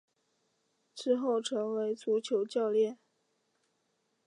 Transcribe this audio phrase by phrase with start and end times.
[0.95, 2.97] 之后成为足球教练。